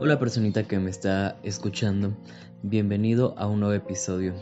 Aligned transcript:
Hola 0.00 0.20
personita 0.20 0.62
que 0.62 0.78
me 0.78 0.90
está 0.90 1.36
escuchando, 1.42 2.16
bienvenido 2.62 3.34
a 3.36 3.48
un 3.48 3.58
nuevo 3.58 3.74
episodio. 3.74 4.32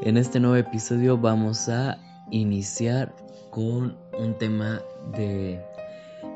En 0.00 0.16
este 0.16 0.38
nuevo 0.38 0.54
episodio 0.54 1.18
vamos 1.18 1.68
a 1.68 1.98
iniciar 2.30 3.16
con 3.50 3.98
un 4.16 4.38
tema 4.38 4.80
de 5.16 5.60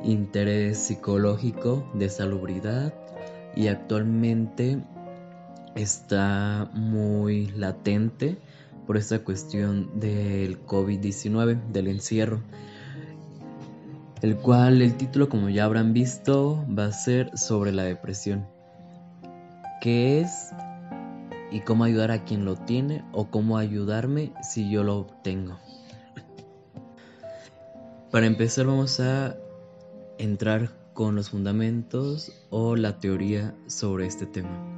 interés 0.02 0.78
psicológico, 0.78 1.88
de 1.94 2.08
salubridad 2.08 2.92
y 3.54 3.68
actualmente 3.68 4.82
está 5.76 6.68
muy 6.74 7.46
latente 7.52 8.36
por 8.84 8.96
esta 8.96 9.20
cuestión 9.20 10.00
del 10.00 10.60
COVID-19, 10.66 11.70
del 11.70 11.86
encierro 11.86 12.42
el 14.22 14.36
cual 14.36 14.82
el 14.82 14.96
título 14.96 15.28
como 15.28 15.48
ya 15.48 15.64
habrán 15.64 15.92
visto 15.92 16.64
va 16.66 16.86
a 16.86 16.92
ser 16.92 17.36
sobre 17.36 17.72
la 17.72 17.84
depresión. 17.84 18.46
¿Qué 19.80 20.20
es 20.20 20.52
y 21.50 21.60
cómo 21.60 21.84
ayudar 21.84 22.10
a 22.10 22.24
quien 22.24 22.44
lo 22.44 22.56
tiene 22.56 23.04
o 23.12 23.30
cómo 23.30 23.58
ayudarme 23.58 24.32
si 24.42 24.70
yo 24.70 24.82
lo 24.82 25.06
tengo? 25.22 25.58
Para 28.10 28.26
empezar 28.26 28.66
vamos 28.66 28.98
a 29.00 29.36
entrar 30.18 30.70
con 30.94 31.14
los 31.14 31.30
fundamentos 31.30 32.32
o 32.48 32.74
la 32.74 32.98
teoría 32.98 33.54
sobre 33.66 34.06
este 34.06 34.24
tema. 34.24 34.76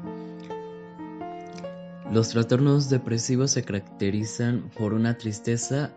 Los 2.10 2.30
trastornos 2.30 2.88
depresivos 2.88 3.52
se 3.52 3.62
caracterizan 3.62 4.70
por 4.76 4.94
una 4.94 5.18
tristeza 5.18 5.92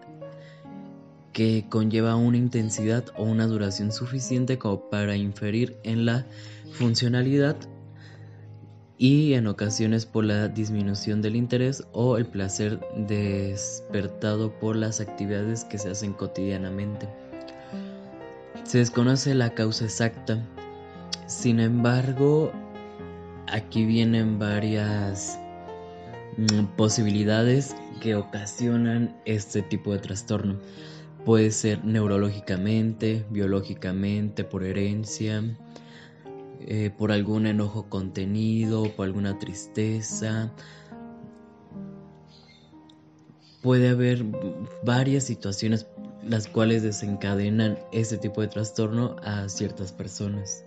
que 1.34 1.66
conlleva 1.70 2.16
una 2.16 2.38
intensidad 2.38 3.05
o 3.17 3.23
una 3.23 3.48
duración 3.48 3.91
suficiente 3.91 4.58
como 4.58 4.90
para 4.90 5.16
inferir 5.16 5.77
en 5.84 6.05
la 6.05 6.26
funcionalidad 6.73 7.55
y 8.98 9.34
en 9.34 9.48
ocasiones 9.48 10.05
por 10.05 10.26
la 10.26 10.48
disminución 10.48 11.21
del 11.21 11.35
interés 11.35 11.84
o 11.91 12.18
el 12.18 12.27
placer 12.27 12.79
despertado 12.96 14.60
por 14.60 14.76
las 14.76 14.99
actividades 15.01 15.63
que 15.65 15.79
se 15.79 15.90
hacen 15.90 16.13
cotidianamente. 16.13 17.10
Se 18.63 18.77
desconoce 18.77 19.34
la 19.34 19.55
causa 19.55 19.85
exacta, 19.85 20.45
sin 21.26 21.60
embargo, 21.60 22.51
aquí 23.48 23.85
vienen 23.85 24.38
varias 24.38 25.40
mm, 26.38 26.66
posibilidades 26.77 27.76
que 28.01 28.16
ocasionan 28.16 29.16
este 29.26 29.62
tipo 29.62 29.93
de 29.93 29.99
trastorno. 29.99 30.60
Puede 31.25 31.51
ser 31.51 31.85
neurológicamente, 31.85 33.25
biológicamente, 33.29 34.43
por 34.43 34.63
herencia, 34.63 35.43
eh, 36.61 36.89
por 36.97 37.11
algún 37.11 37.45
enojo 37.45 37.89
contenido, 37.89 38.85
por 38.95 39.05
alguna 39.05 39.37
tristeza. 39.37 40.51
Puede 43.61 43.89
haber 43.89 44.25
varias 44.83 45.23
situaciones 45.25 45.85
las 46.27 46.47
cuales 46.47 46.83
desencadenan 46.83 47.77
este 47.91 48.17
tipo 48.17 48.41
de 48.41 48.47
trastorno 48.47 49.15
a 49.23 49.47
ciertas 49.49 49.91
personas. 49.91 50.63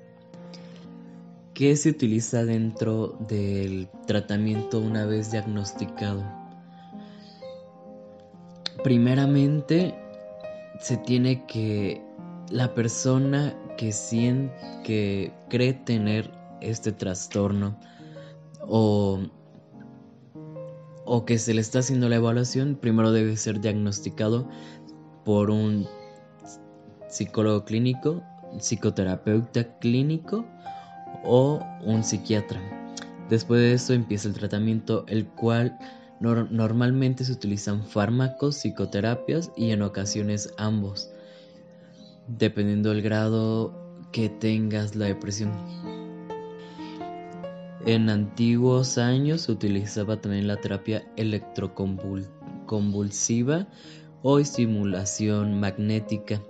¿Qué 1.54 1.76
se 1.76 1.90
utiliza 1.90 2.44
dentro 2.44 3.16
del 3.28 3.88
tratamiento 4.06 4.80
una 4.80 5.06
vez 5.06 5.30
diagnosticado? 5.30 6.24
Primeramente, 8.82 9.94
se 10.80 10.96
tiene 10.98 11.44
que 11.46 12.02
la 12.50 12.74
persona 12.74 13.54
que 13.76 13.92
siente 13.92 14.54
que 14.84 15.32
cree 15.48 15.74
tener 15.74 16.30
este 16.60 16.92
trastorno 16.92 17.76
o 18.60 19.20
o 21.04 21.24
que 21.24 21.38
se 21.38 21.54
le 21.54 21.60
está 21.60 21.80
haciendo 21.80 22.08
la 22.08 22.16
evaluación, 22.16 22.76
primero 22.76 23.12
debe 23.12 23.36
ser 23.36 23.60
diagnosticado 23.60 24.48
por 25.24 25.50
un 25.50 25.86
psicólogo 27.08 27.64
clínico, 27.64 28.22
psicoterapeuta 28.58 29.78
clínico 29.78 30.44
o 31.24 31.60
un 31.84 32.02
psiquiatra. 32.02 32.60
Después 33.28 33.60
de 33.60 33.74
eso 33.74 33.92
empieza 33.92 34.28
el 34.28 34.34
tratamiento, 34.34 35.04
el 35.08 35.26
cual 35.26 35.78
normalmente 36.20 37.24
se 37.24 37.32
utilizan 37.32 37.84
fármacos, 37.84 38.56
psicoterapias 38.56 39.50
y 39.56 39.70
en 39.70 39.82
ocasiones 39.82 40.52
ambos, 40.56 41.10
dependiendo 42.28 42.90
del 42.90 43.02
grado 43.02 43.74
que 44.12 44.28
tengas 44.28 44.94
la 44.94 45.06
depresión. 45.06 45.52
En 47.86 48.08
antiguos 48.08 48.96
años 48.96 49.42
se 49.42 49.52
utilizaba 49.52 50.18
también 50.20 50.48
la 50.48 50.56
terapia 50.56 51.06
electroconvulsiva 51.16 53.66
o 54.22 54.38
estimulación 54.38 55.60
magnética, 55.60 56.40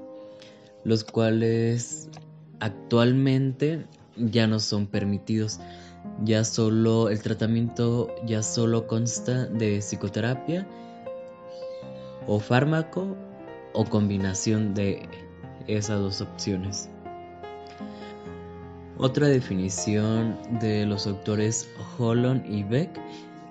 los 0.84 1.02
cuales 1.02 2.08
actualmente 2.60 3.84
ya 4.16 4.46
no 4.46 4.60
son 4.60 4.86
permitidos 4.86 5.58
ya 6.22 6.44
solo 6.44 7.08
el 7.08 7.20
tratamiento 7.20 8.14
ya 8.26 8.42
solo 8.42 8.86
consta 8.86 9.46
de 9.46 9.78
psicoterapia 9.80 10.66
o 12.26 12.38
fármaco 12.38 13.16
o 13.72 13.84
combinación 13.84 14.74
de 14.74 15.08
esas 15.66 16.00
dos 16.00 16.20
opciones. 16.20 16.90
Otra 18.96 19.26
definición 19.26 20.38
de 20.60 20.86
los 20.86 21.06
autores 21.06 21.68
Holland 21.98 22.46
y 22.46 22.62
Beck 22.62 22.90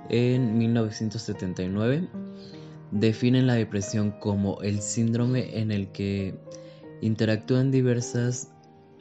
en 0.09 0.57
1979 0.57 2.07
definen 2.91 3.47
la 3.47 3.55
depresión 3.55 4.11
como 4.11 4.61
el 4.61 4.79
síndrome 4.79 5.59
en 5.59 5.71
el 5.71 5.91
que 5.91 6.39
interactúan 7.01 7.71
diversas 7.71 8.49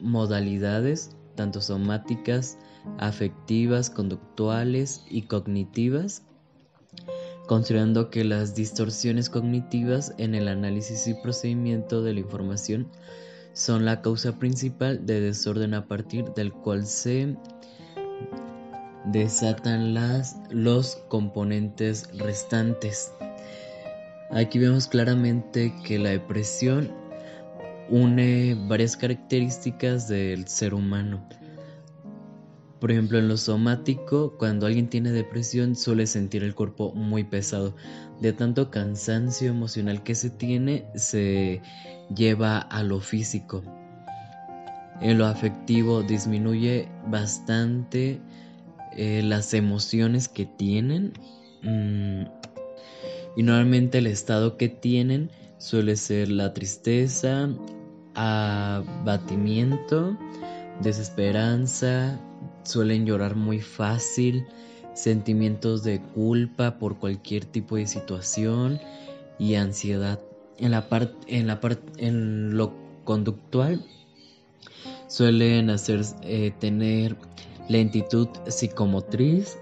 modalidades, 0.01 1.17
tanto 1.37 1.61
somáticas, 1.61 2.59
afectivas, 2.99 3.91
conductuales 3.91 5.05
y 5.09 5.23
cognitivas, 5.23 6.23
considerando 7.47 8.11
que 8.11 8.25
las 8.25 8.55
distorsiones 8.55 9.31
cognitivas 9.31 10.15
en 10.19 10.35
el 10.35 10.49
análisis 10.49 11.07
y 11.07 11.15
procedimiento 11.15 12.03
de 12.03 12.15
la 12.15 12.21
información 12.21 12.89
son 13.53 13.85
la 13.85 14.01
causa 14.01 14.39
principal 14.39 15.05
de 15.05 15.21
desorden 15.21 15.75
a 15.75 15.87
partir 15.87 16.33
del 16.35 16.53
cual 16.53 16.87
se 16.87 17.37
desatan 19.07 19.95
las, 19.95 20.37
los 20.51 20.97
componentes 21.09 22.09
restantes. 22.17 23.13
Aquí 24.31 24.59
vemos 24.59 24.87
claramente 24.87 25.75
que 25.85 25.99
la 25.99 26.11
depresión 26.11 26.91
une 27.91 28.57
varias 28.69 28.97
características 28.97 30.09
del 30.09 30.49
ser 30.49 30.73
humano 30.73 31.23
por 32.83 32.91
ejemplo, 32.91 33.21
en 33.21 33.29
lo 33.29 33.37
somático, 33.37 34.35
cuando 34.37 34.67
alguien 34.67 34.89
tiene 34.89 35.13
depresión 35.13 35.77
suele 35.77 36.09
sentir 36.09 36.43
el 36.43 36.53
cuerpo 36.53 36.93
muy 36.93 37.23
pesado. 37.23 37.77
De 38.21 38.33
tanto 38.33 38.73
cansancio 38.73 39.51
emocional 39.51 40.03
que 40.03 40.17
se 40.17 40.31
tiene, 40.31 40.85
se 40.97 41.63
lleva 42.13 42.59
a 42.59 42.83
lo 42.83 42.99
físico. 42.99 43.63
En 45.01 45.17
lo 45.17 45.27
afectivo 45.27 46.03
disminuye 46.03 46.89
bastante 47.07 48.21
eh, 48.97 49.23
las 49.23 49.55
emociones 49.55 50.29
que 50.29 50.47
tienen. 50.47 51.13
Mm, 51.63 52.25
y 53.37 53.45
normalmente 53.45 53.99
el 53.99 54.09
estado 54.09 54.57
que 54.57 54.69
tienen 54.69 55.31
suele 55.57 55.95
ser 55.95 56.33
la 56.33 56.53
tristeza, 56.53 57.49
abatimiento, 58.17 60.19
desesperanza, 60.83 62.19
suelen 62.63 63.07
llorar 63.07 63.37
muy 63.37 63.61
fácil, 63.61 64.47
sentimientos 64.95 65.83
de 65.83 66.01
culpa 66.01 66.79
por 66.79 66.99
cualquier 66.99 67.45
tipo 67.45 67.77
de 67.77 67.87
situación 67.87 68.81
y 69.39 69.55
ansiedad. 69.55 70.21
En 70.59 70.71
la 70.71 70.87
en 71.27 71.47
la 71.47 71.61
en 71.97 72.57
lo 72.57 72.73
conductual 73.05 73.85
suelen 75.09 75.71
hacer 75.71 76.03
eh, 76.23 76.53
tener 76.59 77.17
lentitud 77.69 78.29
psicomotriz, 78.49 79.59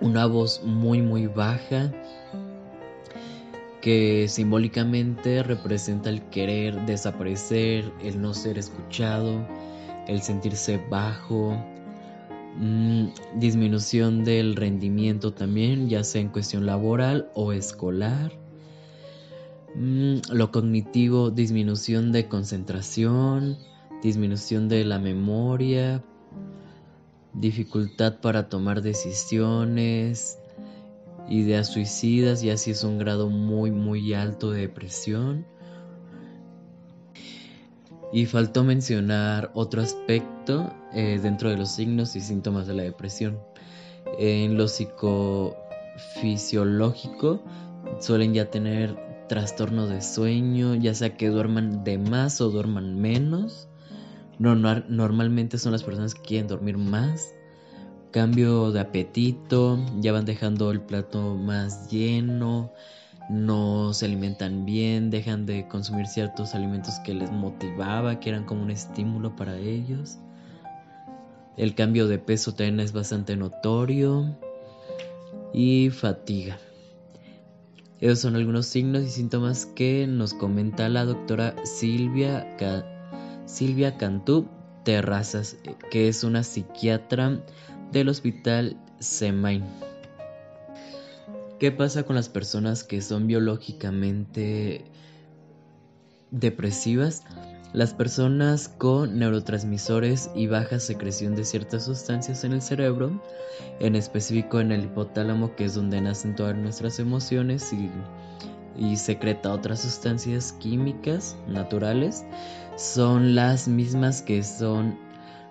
una 0.00 0.26
voz 0.26 0.62
muy 0.64 1.00
muy 1.00 1.26
baja 1.26 1.92
que 3.80 4.28
simbólicamente 4.28 5.42
representa 5.42 6.08
el 6.08 6.22
querer 6.30 6.86
desaparecer, 6.86 7.92
el 8.02 8.20
no 8.20 8.32
ser 8.32 8.56
escuchado, 8.56 9.46
el 10.08 10.22
sentirse 10.22 10.80
bajo, 10.88 11.54
mm, 12.56 13.38
disminución 13.38 14.24
del 14.24 14.56
rendimiento 14.56 15.32
también, 15.32 15.88
ya 15.88 16.04
sea 16.04 16.20
en 16.20 16.28
cuestión 16.28 16.66
laboral 16.66 17.30
o 17.34 17.52
escolar. 17.52 18.32
Mm, 19.74 20.18
lo 20.32 20.52
cognitivo, 20.52 21.30
disminución 21.30 22.12
de 22.12 22.28
concentración, 22.28 23.58
disminución 24.02 24.68
de 24.68 24.84
la 24.84 24.98
memoria, 24.98 26.04
dificultad 27.32 28.20
para 28.20 28.48
tomar 28.48 28.82
decisiones, 28.82 30.38
ideas 31.28 31.72
suicidas, 31.72 32.44
y 32.44 32.50
así 32.50 32.70
es 32.70 32.84
un 32.84 32.98
grado 32.98 33.30
muy 33.30 33.70
muy 33.70 34.14
alto 34.14 34.50
de 34.52 34.60
depresión. 34.60 35.46
Y 38.14 38.24
faltó 38.26 38.62
mencionar 38.62 39.50
otro 39.54 39.82
aspecto 39.82 40.72
eh, 40.92 41.18
dentro 41.20 41.50
de 41.50 41.56
los 41.56 41.72
signos 41.72 42.14
y 42.14 42.20
síntomas 42.20 42.68
de 42.68 42.74
la 42.74 42.84
depresión. 42.84 43.40
En 44.20 44.56
lo 44.56 44.68
psicofisiológico 44.68 47.42
suelen 47.98 48.32
ya 48.32 48.52
tener 48.52 48.96
trastornos 49.28 49.88
de 49.88 50.00
sueño, 50.00 50.76
ya 50.76 50.94
sea 50.94 51.16
que 51.16 51.28
duerman 51.28 51.82
de 51.82 51.98
más 51.98 52.40
o 52.40 52.50
duerman 52.50 53.00
menos. 53.00 53.66
No, 54.38 54.54
normalmente 54.54 55.58
son 55.58 55.72
las 55.72 55.82
personas 55.82 56.14
que 56.14 56.22
quieren 56.22 56.46
dormir 56.46 56.78
más. 56.78 57.34
Cambio 58.12 58.70
de 58.70 58.78
apetito, 58.78 59.84
ya 59.98 60.12
van 60.12 60.24
dejando 60.24 60.70
el 60.70 60.82
plato 60.82 61.34
más 61.34 61.90
lleno, 61.90 62.72
no 63.28 63.92
se 63.92 64.06
alimentan 64.06 64.64
bien, 64.64 65.10
dejan 65.10 65.46
de 65.46 65.66
consumir 65.68 66.06
ciertos 66.06 66.54
alimentos 66.54 66.98
que 67.00 67.14
les 67.14 67.30
motivaba, 67.30 68.20
que 68.20 68.30
eran 68.30 68.44
como 68.44 68.62
un 68.62 68.70
estímulo 68.70 69.34
para 69.36 69.56
ellos. 69.56 70.18
El 71.56 71.74
cambio 71.74 72.08
de 72.08 72.18
peso 72.18 72.52
también 72.54 72.80
es 72.80 72.92
bastante 72.92 73.36
notorio. 73.36 74.36
Y 75.52 75.90
fatiga. 75.90 76.58
Esos 78.00 78.18
son 78.18 78.34
algunos 78.34 78.66
signos 78.66 79.04
y 79.04 79.08
síntomas 79.08 79.66
que 79.66 80.06
nos 80.08 80.34
comenta 80.34 80.88
la 80.88 81.04
doctora 81.04 81.54
Silvia, 81.64 82.44
Silvia 83.46 83.96
Cantú 83.96 84.48
Terrazas, 84.84 85.56
que 85.92 86.08
es 86.08 86.24
una 86.24 86.42
psiquiatra 86.42 87.40
del 87.92 88.08
Hospital 88.08 88.76
Semain. 88.98 89.62
¿Qué 91.58 91.70
pasa 91.70 92.02
con 92.02 92.16
las 92.16 92.28
personas 92.28 92.82
que 92.82 93.00
son 93.00 93.26
biológicamente 93.28 94.84
depresivas? 96.32 97.22
Las 97.72 97.94
personas 97.94 98.68
con 98.68 99.18
neurotransmisores 99.18 100.30
y 100.34 100.48
baja 100.48 100.80
secreción 100.80 101.36
de 101.36 101.44
ciertas 101.44 101.84
sustancias 101.84 102.44
en 102.44 102.52
el 102.52 102.62
cerebro, 102.62 103.20
en 103.80 103.94
específico 103.94 104.60
en 104.60 104.72
el 104.72 104.84
hipotálamo, 104.84 105.54
que 105.54 105.66
es 105.66 105.74
donde 105.74 106.00
nacen 106.00 106.34
todas 106.34 106.56
nuestras 106.56 106.98
emociones 106.98 107.72
y, 107.72 108.96
secreta 108.96 109.52
otras 109.52 109.80
sustancias 109.82 110.52
químicas 110.54 111.36
naturales, 111.46 112.24
son 112.76 113.36
las 113.36 113.68
mismas 113.68 114.22
que 114.22 114.42
son 114.42 114.98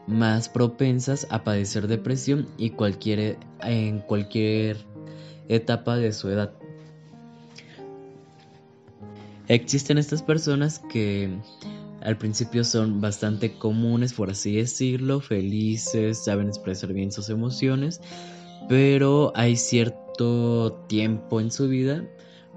más 0.07 0.49
propensas 0.49 1.27
a 1.29 1.45
padecer 1.45 1.88
depresión 1.88 2.47
y 2.57 2.71
cualquier, 2.71 3.38
en 3.61 3.99
cualquier 3.99 4.93
etapa 5.50 5.98
de 5.98 6.12
su 6.13 6.30
edad. 6.30 6.54
Existen 9.48 9.98
estas 9.98 10.22
personas 10.22 10.80
que 10.80 11.30
al 12.01 12.18
principio 12.18 12.63
son 12.63 13.01
bastante 13.01 13.57
comunes, 13.57 14.13
por 14.13 14.30
así 14.30 14.56
decirlo, 14.56 15.19
felices, 15.19 16.24
saben 16.24 16.48
expresar 16.48 16.94
bien 16.94 17.12
sus 17.12 17.30
emociones, 17.30 18.01
pero 18.69 19.31
hay 19.36 19.56
cierto 19.56 20.86
tiempo 20.88 21.42
en 21.42 21.51
su 21.51 21.68
vida 21.68 22.06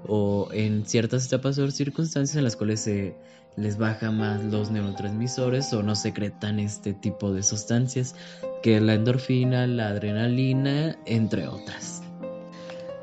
o 0.05 0.49
en 0.51 0.85
ciertas 0.85 1.25
etapas 1.27 1.57
o 1.59 1.71
circunstancias 1.71 2.37
en 2.37 2.43
las 2.43 2.55
cuales 2.55 2.81
se 2.81 3.15
les 3.57 3.77
baja 3.77 4.11
más 4.11 4.43
los 4.43 4.69
neurotransmisores 4.69 5.73
o 5.73 5.81
no 5.81 5.95
secretan 5.95 6.59
este 6.59 6.93
tipo 6.93 7.33
de 7.33 7.41
sustancias 7.41 8.15
que 8.61 8.79
la 8.79 8.93
endorfina, 8.93 9.65
la 9.65 9.89
adrenalina, 9.89 10.97
entre 11.05 11.47
otras. 11.47 11.96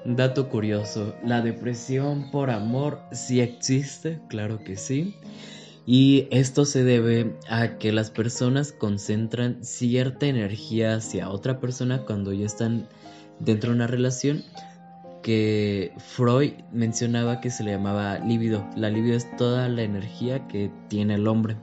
Dato 0.05 0.51
curioso, 0.51 1.15
la 1.25 1.41
depresión 1.41 2.31
por 2.31 2.51
amor 2.51 3.01
sí 3.11 3.41
existe, 3.41 4.21
claro 4.29 4.63
que 4.63 4.77
sí. 4.77 5.17
Y 5.87 6.29
esto 6.31 6.67
se 6.67 6.85
debe 6.85 7.37
a 7.49 7.79
que 7.79 7.91
las 7.91 8.11
personas 8.11 8.73
concentran 8.73 9.65
cierta 9.65 10.27
energía 10.27 10.97
hacia 10.97 11.31
otra 11.31 11.59
persona 11.59 12.03
cuando 12.05 12.35
ya 12.35 12.45
están 12.45 12.87
dentro 13.41 13.71
de 13.71 13.77
una 13.77 13.87
relación 13.87 14.45
que 15.23 15.93
Freud 15.97 16.53
mencionaba 16.71 17.41
que 17.41 17.49
se 17.51 17.65
le 17.65 17.71
llamaba 17.71 18.19
libido. 18.19 18.69
La 18.77 18.91
libido 18.91 19.17
es 19.17 19.35
toda 19.39 19.71
la 19.71 19.85
energía 19.85 20.47
que 20.49 20.71
tiene 20.89 21.15
el 21.15 21.27
hombre. 21.27 21.57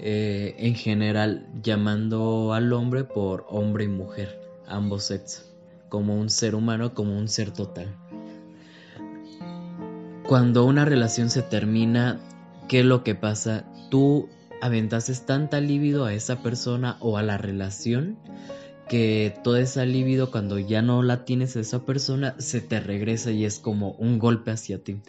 Eh, 0.00 0.56
en 0.58 0.74
general 0.74 1.46
llamando 1.62 2.52
al 2.52 2.72
hombre 2.72 3.04
por 3.04 3.46
hombre 3.48 3.84
y 3.84 3.88
mujer, 3.88 4.40
ambos 4.66 5.04
sexos 5.04 5.47
como 5.88 6.16
un 6.16 6.30
ser 6.30 6.54
humano, 6.54 6.94
como 6.94 7.16
un 7.16 7.28
ser 7.28 7.50
total. 7.52 7.96
Cuando 10.26 10.64
una 10.66 10.84
relación 10.84 11.30
se 11.30 11.42
termina, 11.42 12.20
¿qué 12.68 12.80
es 12.80 12.84
lo 12.84 13.02
que 13.02 13.14
pasa? 13.14 13.64
Tú 13.90 14.28
aventases 14.60 15.24
tanta 15.24 15.60
libido 15.60 16.04
a 16.04 16.12
esa 16.12 16.42
persona 16.42 16.96
o 17.00 17.16
a 17.16 17.22
la 17.22 17.38
relación 17.38 18.18
que 18.88 19.34
toda 19.44 19.60
esa 19.60 19.84
libido 19.84 20.30
cuando 20.30 20.58
ya 20.58 20.82
no 20.82 21.02
la 21.02 21.24
tienes 21.24 21.56
a 21.56 21.60
esa 21.60 21.84
persona 21.84 22.34
se 22.38 22.60
te 22.60 22.80
regresa 22.80 23.30
y 23.30 23.44
es 23.44 23.58
como 23.58 23.92
un 23.92 24.18
golpe 24.18 24.50
hacia 24.50 24.82
ti. 24.82 25.00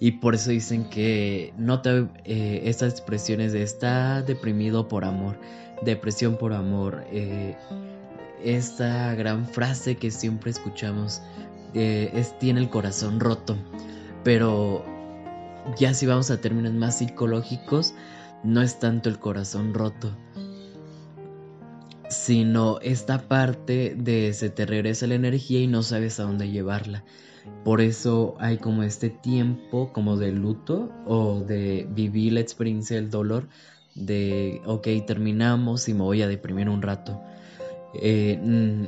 Y 0.00 0.12
por 0.12 0.34
eso 0.34 0.50
dicen 0.50 0.90
que 0.90 1.54
no 1.56 1.80
te 1.80 2.08
eh, 2.24 2.62
expresiones 2.64 3.52
de 3.52 3.62
está 3.62 4.22
deprimido 4.22 4.88
por 4.88 5.04
amor, 5.04 5.38
depresión 5.82 6.36
por 6.36 6.52
amor, 6.52 7.04
eh, 7.10 7.56
esta 8.44 9.14
gran 9.14 9.46
frase 9.46 9.96
que 9.96 10.10
siempre 10.10 10.50
escuchamos 10.50 11.22
eh, 11.74 12.10
es 12.14 12.38
tiene 12.38 12.60
el 12.60 12.70
corazón 12.70 13.20
roto. 13.20 13.56
Pero 14.22 14.84
ya 15.78 15.94
si 15.94 16.06
vamos 16.06 16.30
a 16.30 16.40
términos 16.40 16.72
más 16.72 16.98
psicológicos, 16.98 17.94
no 18.42 18.62
es 18.62 18.78
tanto 18.78 19.08
el 19.08 19.18
corazón 19.18 19.74
roto, 19.74 20.14
sino 22.08 22.78
esta 22.80 23.26
parte 23.26 23.94
de 23.96 24.32
se 24.34 24.50
te 24.50 24.66
regresa 24.66 25.06
la 25.06 25.14
energía 25.14 25.60
y 25.60 25.66
no 25.66 25.82
sabes 25.82 26.20
a 26.20 26.24
dónde 26.24 26.50
llevarla. 26.50 27.04
Por 27.64 27.80
eso 27.80 28.36
hay 28.38 28.58
como 28.58 28.82
este 28.82 29.10
tiempo 29.10 29.92
como 29.92 30.16
de 30.16 30.32
luto 30.32 30.90
o 31.06 31.40
de 31.40 31.86
vivir 31.90 32.34
la 32.34 32.40
experiencia 32.40 32.96
del 32.96 33.10
dolor 33.10 33.48
de, 33.94 34.60
ok, 34.66 34.88
terminamos 35.06 35.88
y 35.88 35.94
me 35.94 36.00
voy 36.00 36.22
a 36.22 36.28
deprimir 36.28 36.68
un 36.68 36.82
rato. 36.82 37.22
Eh, 38.00 38.38
mm, 38.42 38.86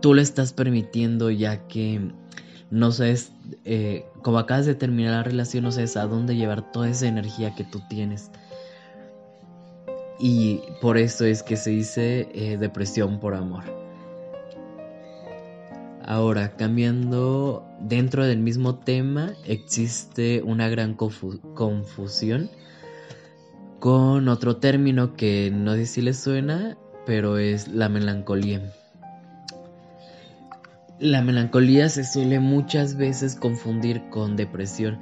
tú 0.00 0.14
lo 0.14 0.20
estás 0.20 0.52
permitiendo 0.52 1.30
ya 1.30 1.66
que 1.68 2.12
no 2.70 2.92
sabes, 2.92 3.32
eh, 3.64 4.04
como 4.22 4.38
acabas 4.38 4.66
de 4.66 4.74
terminar 4.74 5.12
la 5.12 5.22
relación, 5.22 5.64
no 5.64 5.72
sabes 5.72 5.96
a 5.96 6.06
dónde 6.06 6.36
llevar 6.36 6.70
toda 6.72 6.88
esa 6.88 7.06
energía 7.06 7.54
que 7.54 7.64
tú 7.64 7.80
tienes. 7.88 8.30
Y 10.20 10.60
por 10.80 10.98
eso 10.98 11.24
es 11.24 11.42
que 11.42 11.56
se 11.56 11.70
dice 11.70 12.28
eh, 12.34 12.56
depresión 12.58 13.20
por 13.20 13.34
amor. 13.34 13.64
Ahora, 16.04 16.56
cambiando 16.56 17.66
dentro 17.80 18.24
del 18.24 18.38
mismo 18.38 18.76
tema, 18.76 19.34
existe 19.44 20.42
una 20.42 20.68
gran 20.68 20.94
confusión 20.94 22.50
con 23.78 24.28
otro 24.28 24.56
término 24.56 25.14
que 25.14 25.50
no 25.52 25.74
sé 25.74 25.86
si 25.86 26.02
les 26.02 26.18
suena, 26.18 26.76
pero 27.08 27.38
es 27.38 27.68
la 27.68 27.88
melancolía. 27.88 28.60
La 30.98 31.22
melancolía 31.22 31.88
se 31.88 32.04
suele 32.04 32.38
muchas 32.38 32.98
veces 32.98 33.34
confundir 33.34 34.10
con 34.10 34.36
depresión. 34.36 34.98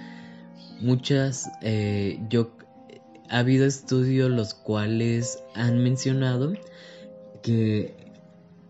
Muchas, 0.81 1.51
eh, 1.63 2.21
yo, 2.29 2.53
ha 3.29 3.39
habido 3.39 3.67
estudios 3.67 4.31
los 4.31 4.55
cuales 4.55 5.43
han 5.57 5.83
mencionado 5.83 6.53
que 7.43 7.97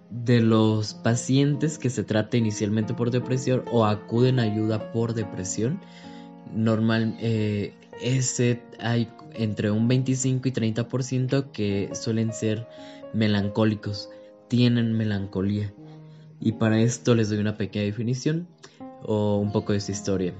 de 0.08 0.40
los 0.40 0.94
pacientes 0.94 1.76
que 1.76 1.90
se 1.90 2.04
trata 2.04 2.38
inicialmente 2.38 2.94
por 2.94 3.10
depresión 3.10 3.64
o 3.70 3.84
acuden 3.84 4.38
a 4.38 4.44
ayuda 4.44 4.92
por 4.92 5.12
depresión, 5.12 5.78
normal, 6.54 7.14
eh, 7.20 7.74
hay 8.80 9.10
entre 9.34 9.70
un 9.70 9.88
25 9.88 10.48
y 10.48 10.52
30% 10.52 11.50
que 11.52 11.90
suelen 11.92 12.32
ser 12.32 12.66
melancólicos, 13.16 14.10
tienen 14.48 14.92
melancolía. 14.92 15.72
Y 16.38 16.52
para 16.52 16.80
esto 16.80 17.14
les 17.14 17.30
doy 17.30 17.38
una 17.38 17.56
pequeña 17.56 17.86
definición 17.86 18.46
o 19.02 19.38
un 19.38 19.52
poco 19.52 19.72
de 19.72 19.80
su 19.80 19.92
historia. 19.92 20.34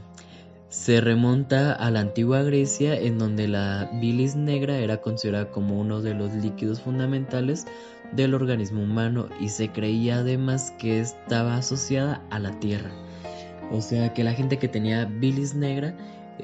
Se 0.69 1.01
remonta 1.01 1.73
a 1.73 1.91
la 1.91 2.01
antigua 2.01 2.43
Grecia 2.43 2.99
en 3.01 3.19
donde 3.19 3.49
la 3.49 3.91
bilis 4.01 4.37
negra 4.37 4.77
era 4.79 5.01
considerada 5.01 5.51
como 5.51 5.81
uno 5.81 6.03
de 6.03 6.13
los 6.13 6.33
líquidos 6.35 6.81
fundamentales 6.81 7.67
del 8.13 8.35
organismo 8.35 8.83
humano 8.83 9.29
y 9.41 9.49
se 9.49 9.71
creía 9.71 10.19
además 10.19 10.73
que 10.79 11.01
estaba 11.01 11.57
asociada 11.57 12.23
a 12.31 12.39
la 12.39 12.59
tierra. 12.61 12.91
O 13.73 13.81
sea 13.81 14.13
que 14.13 14.23
la 14.23 14.35
gente 14.35 14.59
que 14.59 14.69
tenía 14.69 15.07
bilis 15.07 15.55
negra 15.55 15.97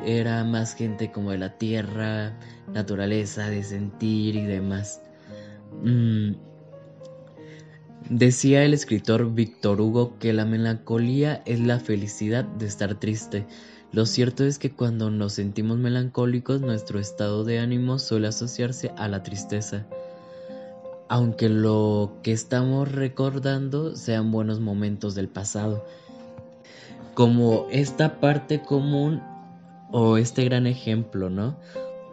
era 0.07 0.43
más 0.45 0.75
gente 0.75 1.13
como 1.13 1.33
de 1.33 1.39
la 1.39 1.59
tierra, 1.59 2.33
naturaleza, 2.73 3.49
de 3.49 3.63
sentir 3.63 4.37
y 4.37 4.47
demás. 4.47 5.03
Mm, 5.83 6.33
Decía 8.11 8.65
el 8.65 8.75
escritor 8.75 9.33
Víctor 9.33 9.81
Hugo 9.81 10.19
que 10.19 10.33
la 10.33 10.45
melancolía 10.45 11.43
es 11.47 11.61
la 11.61 11.79
felicidad 11.79 12.45
de 12.45 12.67
estar 12.67 12.97
triste. 12.97 13.47
Lo 13.91 14.05
cierto 14.05 14.45
es 14.45 14.59
que 14.59 14.73
cuando 14.73 15.11
nos 15.11 15.35
sentimos 15.35 15.79
melancólicos 15.79 16.61
nuestro 16.61 16.99
estado 16.99 17.45
de 17.45 17.59
ánimo 17.59 17.99
suele 17.99 18.29
asociarse 18.29 18.93
a 18.99 19.09
la 19.09 19.23
tristeza. 19.23 19.87
Aunque 21.09 21.49
lo 21.49 22.19
que 22.23 22.33
estamos 22.33 22.93
recordando 22.93 23.97
sean 23.97 24.31
buenos 24.31 24.61
momentos 24.61 25.15
del 25.15 25.29
pasado. 25.29 25.87
Como 27.15 27.67
esta 27.71 28.21
parte 28.21 28.61
común 28.61 29.23
o 29.91 30.19
este 30.19 30.45
gran 30.45 30.67
ejemplo, 30.67 31.31
¿no? 31.31 31.57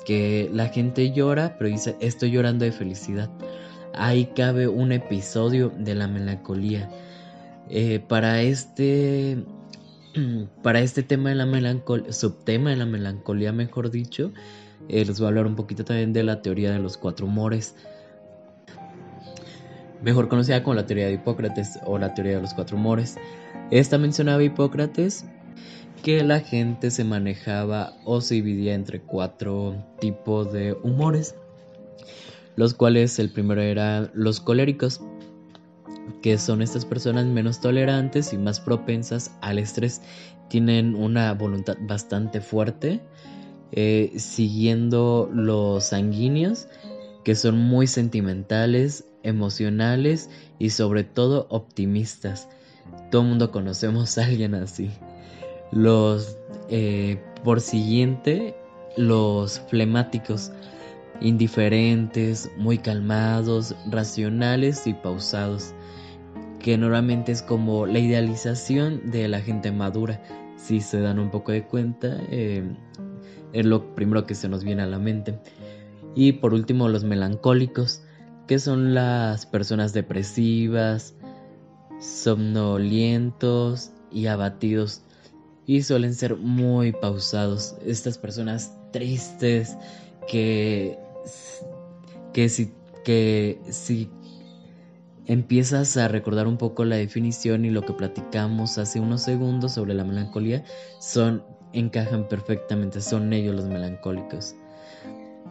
Que 0.09 0.49
la 0.51 0.69
gente 0.69 1.11
llora, 1.11 1.55
pero 1.59 1.69
dice, 1.69 1.95
estoy 1.99 2.31
llorando 2.31 2.65
de 2.65 2.71
felicidad. 2.71 3.29
Ahí 3.93 4.25
cabe 4.35 4.67
un 4.67 4.91
episodio 4.91 5.69
de 5.69 5.93
la 5.93 6.07
melancolía. 6.07 6.89
Eh, 7.69 7.99
para 7.99 8.41
este 8.41 9.37
para 10.63 10.79
este 10.79 11.03
tema 11.03 11.29
de 11.29 11.35
la 11.35 11.45
melancolía, 11.45 12.11
subtema 12.11 12.71
de 12.71 12.77
la 12.77 12.87
melancolía, 12.87 13.53
mejor 13.53 13.91
dicho, 13.91 14.31
eh, 14.87 15.05
les 15.05 15.19
voy 15.19 15.25
a 15.25 15.29
hablar 15.29 15.45
un 15.45 15.55
poquito 15.55 15.85
también 15.85 16.11
de 16.11 16.23
la 16.23 16.41
teoría 16.41 16.71
de 16.71 16.79
los 16.79 16.97
cuatro 16.97 17.27
humores. 17.27 17.75
Mejor 20.01 20.27
conocida 20.27 20.63
como 20.63 20.73
la 20.73 20.87
teoría 20.87 21.05
de 21.05 21.13
Hipócrates 21.13 21.77
o 21.85 21.99
la 21.99 22.15
teoría 22.15 22.37
de 22.37 22.41
los 22.41 22.55
cuatro 22.55 22.77
humores. 22.77 23.15
Esta 23.69 23.99
mencionaba 23.99 24.41
Hipócrates 24.41 25.25
que 26.03 26.23
la 26.23 26.39
gente 26.39 26.91
se 26.91 27.03
manejaba 27.03 27.93
o 28.05 28.21
se 28.21 28.35
dividía 28.35 28.73
entre 28.73 29.01
cuatro 29.01 29.75
tipos 29.99 30.51
de 30.51 30.73
humores, 30.83 31.35
los 32.55 32.73
cuales 32.73 33.19
el 33.19 33.29
primero 33.29 33.61
eran 33.61 34.11
los 34.13 34.39
coléricos, 34.39 35.01
que 36.21 36.37
son 36.37 36.61
estas 36.61 36.85
personas 36.85 37.25
menos 37.25 37.61
tolerantes 37.61 38.33
y 38.33 38.37
más 38.37 38.59
propensas 38.59 39.31
al 39.41 39.59
estrés, 39.59 40.01
tienen 40.49 40.95
una 40.95 41.33
voluntad 41.33 41.77
bastante 41.81 42.41
fuerte, 42.41 43.01
eh, 43.71 44.11
siguiendo 44.17 45.29
los 45.31 45.85
sanguíneos, 45.85 46.67
que 47.23 47.35
son 47.35 47.57
muy 47.57 47.87
sentimentales, 47.87 49.05
emocionales 49.23 50.29
y 50.57 50.71
sobre 50.71 51.03
todo 51.03 51.47
optimistas. 51.49 52.49
Todo 53.11 53.21
el 53.21 53.27
mundo 53.27 53.51
conocemos 53.51 54.17
a 54.17 54.25
alguien 54.25 54.55
así. 54.55 54.89
Los, 55.71 56.37
eh, 56.69 57.21
por 57.43 57.61
siguiente, 57.61 58.55
los 58.97 59.59
flemáticos, 59.61 60.51
indiferentes, 61.21 62.49
muy 62.57 62.77
calmados, 62.77 63.75
racionales 63.89 64.87
y 64.87 64.93
pausados, 64.93 65.73
que 66.59 66.77
normalmente 66.77 67.31
es 67.31 67.41
como 67.41 67.85
la 67.85 67.99
idealización 67.99 69.11
de 69.11 69.27
la 69.27 69.41
gente 69.41 69.71
madura. 69.71 70.21
Si 70.57 70.81
se 70.81 70.99
dan 70.99 71.19
un 71.19 71.29
poco 71.29 71.51
de 71.51 71.65
cuenta, 71.65 72.17
eh, 72.29 72.63
es 73.53 73.65
lo 73.65 73.95
primero 73.95 74.25
que 74.25 74.35
se 74.35 74.49
nos 74.49 74.63
viene 74.63 74.83
a 74.83 74.87
la 74.87 74.99
mente. 74.99 75.39
Y 76.15 76.33
por 76.33 76.53
último, 76.53 76.89
los 76.89 77.03
melancólicos, 77.03 78.03
que 78.47 78.59
son 78.59 78.93
las 78.93 79.45
personas 79.45 79.93
depresivas, 79.93 81.15
somnolientos 81.99 83.91
y 84.11 84.25
abatidos 84.25 85.03
y 85.69 85.83
suelen 85.83 86.15
ser 86.15 86.35
muy 86.35 86.93
pausados. 86.93 87.75
Estas 87.85 88.17
personas 88.17 88.73
tristes 88.91 89.77
que, 90.27 90.97
que, 92.33 92.49
si, 92.49 92.73
que 93.05 93.61
si 93.69 94.09
empiezas 95.27 95.95
a 95.97 96.07
recordar 96.07 96.47
un 96.47 96.57
poco 96.57 96.85
la 96.85 96.95
definición 96.95 97.65
y 97.65 97.69
lo 97.69 97.83
que 97.83 97.93
platicamos 97.93 98.79
hace 98.79 98.99
unos 98.99 99.21
segundos 99.21 99.73
sobre 99.73 99.93
la 99.93 100.03
melancolía, 100.03 100.63
son 100.99 101.43
encajan 101.71 102.27
perfectamente, 102.27 102.99
son 102.99 103.31
ellos 103.31 103.55
los 103.55 103.65
melancólicos. 103.65 104.55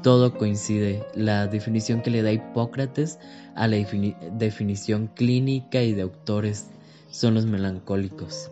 Todo 0.02 0.36
coincide. 0.36 1.06
La 1.14 1.46
definición 1.46 2.02
que 2.02 2.10
le 2.10 2.22
da 2.22 2.32
Hipócrates 2.32 3.20
a 3.54 3.68
la 3.68 3.76
definición 3.76 5.12
clínica 5.14 5.80
y 5.80 5.92
de 5.92 6.02
autores 6.02 6.70
son 7.08 7.34
los 7.34 7.46
melancólicos. 7.46 8.50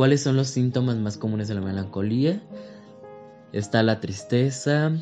¿Cuáles 0.00 0.22
son 0.22 0.34
los 0.34 0.48
síntomas 0.48 0.96
más 0.96 1.18
comunes 1.18 1.46
de 1.48 1.54
la 1.54 1.60
melancolía? 1.60 2.40
Está 3.52 3.82
la 3.82 4.00
tristeza, 4.00 4.92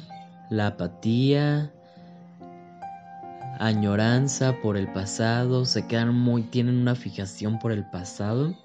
la 0.50 0.66
apatía, 0.66 1.72
añoranza 3.60 4.60
por 4.60 4.76
el 4.76 4.92
pasado, 4.92 5.66
se 5.66 5.86
quedan 5.86 6.16
muy, 6.16 6.42
tienen 6.42 6.78
una 6.78 6.96
fijación 6.96 7.60
por 7.60 7.70
el 7.70 7.88
pasado, 7.88 8.58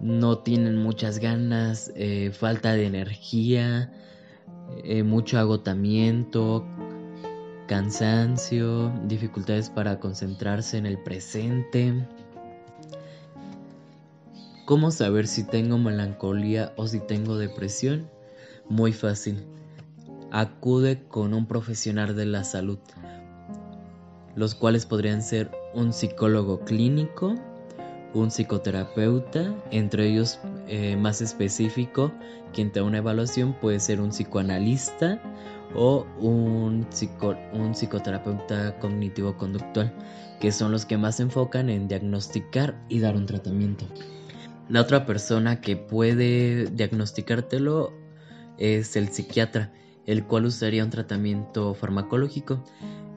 no 0.00 0.38
tienen 0.38 0.78
muchas 0.78 1.18
ganas, 1.18 1.92
eh, 1.96 2.30
falta 2.32 2.72
de 2.72 2.86
energía, 2.86 3.92
eh, 4.84 5.02
mucho 5.02 5.38
agotamiento, 5.38 6.66
cansancio, 7.66 8.90
dificultades 9.04 9.68
para 9.68 10.00
concentrarse 10.00 10.78
en 10.78 10.86
el 10.86 10.96
presente. 11.02 11.92
¿Cómo 14.66 14.90
saber 14.90 15.28
si 15.28 15.44
tengo 15.44 15.78
melancolía 15.78 16.72
o 16.74 16.88
si 16.88 16.98
tengo 16.98 17.38
depresión? 17.38 18.10
Muy 18.68 18.92
fácil. 18.92 19.46
Acude 20.32 21.04
con 21.06 21.34
un 21.34 21.46
profesional 21.46 22.16
de 22.16 22.26
la 22.26 22.42
salud, 22.42 22.80
los 24.34 24.56
cuales 24.56 24.84
podrían 24.84 25.22
ser 25.22 25.52
un 25.72 25.92
psicólogo 25.92 26.64
clínico, 26.64 27.36
un 28.12 28.32
psicoterapeuta, 28.32 29.54
entre 29.70 30.08
ellos 30.08 30.40
eh, 30.66 30.96
más 30.96 31.20
específico, 31.20 32.10
quien 32.52 32.72
te 32.72 32.80
da 32.80 32.86
una 32.86 32.98
evaluación 32.98 33.52
puede 33.60 33.78
ser 33.78 34.00
un 34.00 34.10
psicoanalista 34.10 35.22
o 35.76 36.04
un, 36.18 36.84
un 37.52 37.72
psicoterapeuta 37.72 38.80
cognitivo-conductual, 38.80 39.94
que 40.40 40.50
son 40.50 40.72
los 40.72 40.84
que 40.84 40.98
más 40.98 41.18
se 41.18 41.22
enfocan 41.22 41.70
en 41.70 41.86
diagnosticar 41.86 42.74
y 42.88 42.98
dar 42.98 43.14
un 43.14 43.26
tratamiento. 43.26 43.86
La 44.68 44.80
otra 44.80 45.06
persona 45.06 45.60
que 45.60 45.76
puede 45.76 46.66
diagnosticártelo 46.70 47.92
es 48.58 48.96
el 48.96 49.08
psiquiatra, 49.08 49.72
el 50.06 50.24
cual 50.24 50.46
usaría 50.46 50.82
un 50.82 50.90
tratamiento 50.90 51.74
farmacológico. 51.74 52.64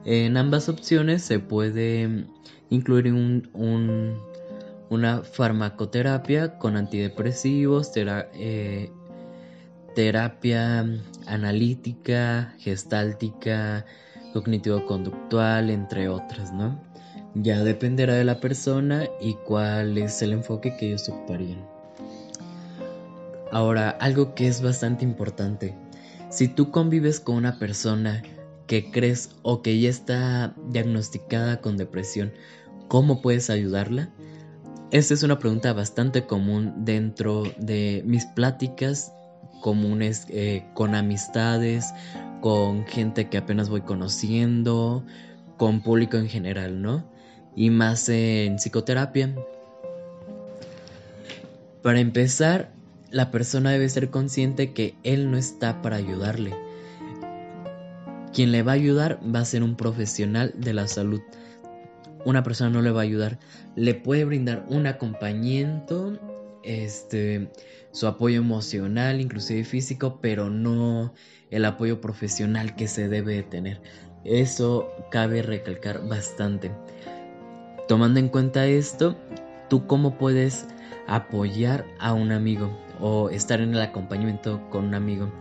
En 0.04 0.36
ambas 0.36 0.68
opciones 0.68 1.22
se 1.22 1.40
puede 1.40 2.26
incluir 2.70 3.12
una 3.52 5.22
farmacoterapia 5.22 6.58
con 6.58 6.76
antidepresivos, 6.76 7.90
eh, 7.96 8.92
terapia 9.94 10.86
analítica, 11.26 12.54
gestáltica, 12.58 13.84
cognitivo-conductual, 14.32 15.70
entre 15.70 16.08
otras, 16.08 16.52
¿no? 16.52 16.89
Ya 17.34 17.62
dependerá 17.62 18.14
de 18.14 18.24
la 18.24 18.40
persona 18.40 19.06
y 19.20 19.34
cuál 19.34 19.96
es 19.98 20.20
el 20.22 20.32
enfoque 20.32 20.76
que 20.76 20.88
ellos 20.88 21.08
ocuparían. 21.08 21.64
Ahora, 23.52 23.90
algo 23.90 24.34
que 24.34 24.48
es 24.48 24.62
bastante 24.62 25.04
importante. 25.04 25.74
Si 26.28 26.48
tú 26.48 26.70
convives 26.70 27.20
con 27.20 27.36
una 27.36 27.58
persona 27.58 28.22
que 28.66 28.90
crees 28.90 29.30
o 29.42 29.62
que 29.62 29.80
ya 29.80 29.88
está 29.88 30.54
diagnosticada 30.68 31.60
con 31.60 31.76
depresión, 31.76 32.32
¿cómo 32.88 33.20
puedes 33.22 33.50
ayudarla? 33.50 34.10
Esta 34.92 35.14
es 35.14 35.22
una 35.22 35.38
pregunta 35.38 35.72
bastante 35.72 36.26
común 36.26 36.84
dentro 36.84 37.44
de 37.58 38.02
mis 38.04 38.26
pláticas 38.26 39.12
comunes 39.60 40.26
eh, 40.30 40.64
con 40.74 40.94
amistades, 40.94 41.92
con 42.40 42.86
gente 42.86 43.28
que 43.28 43.38
apenas 43.38 43.68
voy 43.68 43.82
conociendo, 43.82 45.04
con 45.56 45.82
público 45.82 46.16
en 46.16 46.28
general, 46.28 46.80
¿no? 46.80 47.09
Y 47.56 47.70
más 47.70 48.08
en 48.08 48.56
psicoterapia. 48.56 49.34
Para 51.82 52.00
empezar, 52.00 52.72
la 53.10 53.30
persona 53.30 53.70
debe 53.70 53.88
ser 53.88 54.10
consciente 54.10 54.72
que 54.72 54.94
él 55.02 55.30
no 55.30 55.36
está 55.36 55.82
para 55.82 55.96
ayudarle. 55.96 56.54
Quien 58.32 58.52
le 58.52 58.62
va 58.62 58.72
a 58.72 58.76
ayudar 58.76 59.18
va 59.34 59.40
a 59.40 59.44
ser 59.44 59.62
un 59.62 59.76
profesional 59.76 60.52
de 60.56 60.74
la 60.74 60.86
salud. 60.86 61.20
Una 62.24 62.42
persona 62.42 62.70
no 62.70 62.82
le 62.82 62.90
va 62.90 63.00
a 63.00 63.04
ayudar, 63.04 63.38
le 63.76 63.94
puede 63.94 64.24
brindar 64.24 64.64
un 64.68 64.86
acompañamiento, 64.86 66.18
este, 66.62 67.50
su 67.92 68.06
apoyo 68.06 68.38
emocional, 68.38 69.20
inclusive 69.20 69.64
físico, 69.64 70.18
pero 70.20 70.50
no 70.50 71.14
el 71.50 71.64
apoyo 71.64 72.00
profesional 72.00 72.76
que 72.76 72.88
se 72.88 73.08
debe 73.08 73.42
tener. 73.42 73.80
Eso 74.24 74.90
cabe 75.10 75.42
recalcar 75.42 76.06
bastante. 76.06 76.70
Tomando 77.90 78.20
en 78.20 78.28
cuenta 78.28 78.68
esto, 78.68 79.16
¿tú 79.68 79.88
cómo 79.88 80.16
puedes 80.16 80.68
apoyar 81.08 81.84
a 81.98 82.12
un 82.12 82.30
amigo 82.30 82.70
o 83.00 83.30
estar 83.30 83.60
en 83.60 83.74
el 83.74 83.80
acompañamiento 83.80 84.62
con 84.70 84.84
un 84.84 84.94
amigo? 84.94 85.32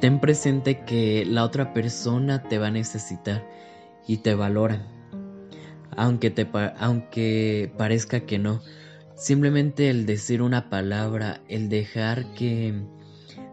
ten 0.00 0.18
presente 0.18 0.80
que 0.84 1.24
la 1.24 1.44
otra 1.44 1.72
persona 1.72 2.42
te 2.42 2.58
va 2.58 2.66
a 2.66 2.72
necesitar 2.72 3.46
y 4.08 4.16
te 4.16 4.34
valora. 4.34 4.84
Aunque, 5.96 6.30
te, 6.30 6.48
aunque 6.80 7.72
parezca 7.78 8.26
que 8.26 8.40
no, 8.40 8.60
simplemente 9.14 9.88
el 9.88 10.04
decir 10.04 10.42
una 10.42 10.68
palabra, 10.68 11.42
el 11.46 11.68
dejar 11.68 12.34
que 12.34 12.74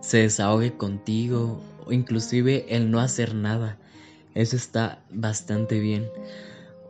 se 0.01 0.17
desahogue 0.17 0.77
contigo 0.77 1.61
o 1.85 1.91
inclusive 1.91 2.65
el 2.75 2.89
no 2.89 2.99
hacer 2.99 3.35
nada, 3.35 3.77
eso 4.33 4.55
está 4.55 5.03
bastante 5.11 5.79
bien. 5.79 6.07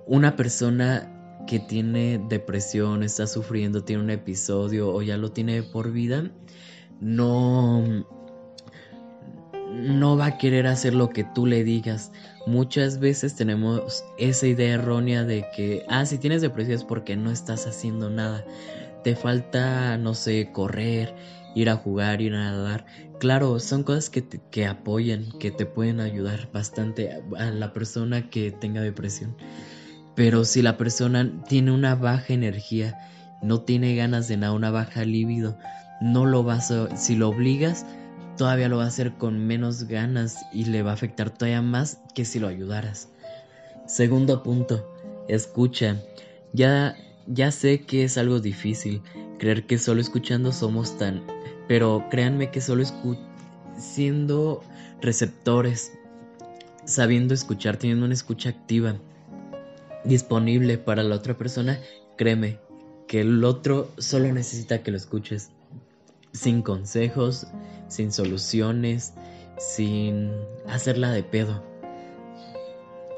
Una 0.05 0.36
persona 0.36 1.10
que 1.48 1.60
tiene 1.60 2.22
depresión, 2.29 3.03
está 3.03 3.27
sufriendo, 3.27 3.83
tiene 3.83 4.03
un 4.03 4.10
episodio 4.10 4.93
o 4.93 5.01
ya 5.01 5.17
lo 5.17 5.31
tiene 5.31 5.63
por 5.63 5.91
vida, 5.91 6.31
no 7.00 8.05
no 9.74 10.15
va 10.15 10.27
a 10.27 10.38
querer 10.38 10.67
hacer 10.67 10.93
lo 10.93 11.10
que 11.10 11.24
tú 11.24 11.45
le 11.45 11.63
digas. 11.63 12.12
Muchas 12.45 13.00
veces 13.00 13.36
tenemos 13.36 14.03
esa 14.17 14.48
idea 14.48 14.75
errónea 14.75 15.24
de 15.24 15.45
que, 15.55 15.83
ah, 15.89 16.05
si 16.05 16.17
tienes 16.17 16.41
depresión 16.41 16.77
es 16.77 16.83
porque 16.83 17.15
no 17.15 17.31
estás 17.31 17.65
haciendo 17.65 18.10
nada. 18.10 18.45
Te 19.03 19.15
falta, 19.15 19.98
no 19.98 20.13
sé, 20.13 20.51
correr, 20.51 21.15
ir 21.55 21.69
a 21.69 21.75
jugar, 21.75 22.22
ir 22.22 22.36
a 22.36 22.51
nadar. 22.51 22.86
Claro, 23.19 23.60
son 23.60 23.83
cosas 23.83 24.10
que, 24.10 24.24
que 24.51 24.65
apoyan, 24.67 25.31
que 25.39 25.51
te 25.51 25.65
pueden 25.65 26.00
ayudar 26.00 26.50
bastante 26.51 27.10
a 27.38 27.45
la 27.51 27.74
persona 27.74 28.29
que 28.29 28.51
tenga 28.51 28.81
depresión. 28.81 29.36
Pero 30.15 30.46
si 30.46 30.62
la 30.62 30.77
persona 30.77 31.32
tiene 31.48 31.72
una 31.72 31.96
baja 31.96 32.34
energía, 32.34 32.98
no 33.41 33.62
tiene 33.62 33.96
ganas 33.96 34.27
de 34.27 34.38
nada, 34.38 34.53
una 34.53 34.72
baja 34.72 35.05
libido, 35.05 35.58
no 36.01 36.25
lo 36.25 36.43
vas 36.43 36.72
a, 36.72 36.96
si 36.96 37.15
lo 37.15 37.29
obligas, 37.29 37.86
todavía 38.38 38.70
lo 38.70 38.77
va 38.77 38.86
a 38.86 38.88
hacer 38.88 39.13
con 39.13 39.46
menos 39.46 39.86
ganas 39.86 40.46
y 40.53 40.65
le 40.65 40.84
va 40.84 40.91
a 40.91 40.96
afectar 40.96 41.29
todavía 41.29 41.62
más 41.62 42.00
que 42.13 42.25
si 42.25 42.39
lo 42.39 42.48
ayudaras. 42.48 43.10
Segundo 43.86 44.43
punto, 44.43 44.88
escucha. 45.27 46.01
Ya, 46.53 46.96
ya 47.27 47.51
sé 47.51 47.86
que 47.86 48.03
es 48.03 48.17
algo 48.17 48.39
difícil 48.39 49.01
creer 49.39 49.65
que 49.65 49.77
solo 49.77 50.00
escuchando 50.00 50.51
somos 50.51 50.98
tan, 50.98 51.24
pero 51.67 52.05
créanme 52.10 52.51
que 52.51 52.62
solo 52.62 52.84
siendo 53.77 54.62
receptores, 55.01 55.91
sabiendo 56.86 57.34
escuchar, 57.34 57.77
teniendo 57.77 58.05
una 58.05 58.13
escucha 58.13 58.50
activa, 58.50 58.96
disponible 60.03 60.77
para 60.77 61.03
la 61.03 61.15
otra 61.15 61.38
persona, 61.38 61.79
créeme 62.17 62.60
que 63.07 63.22
el 63.22 63.43
otro 63.43 63.91
solo 63.98 64.31
necesita 64.31 64.83
que 64.83 64.91
lo 64.91 64.98
escuches 64.98 65.51
sin 66.31 66.62
consejos, 66.62 67.48
sin 67.88 68.12
soluciones, 68.12 69.13
sin 69.57 70.31
hacerla 70.67 71.12
de 71.12 71.24
pedo. 71.24 71.63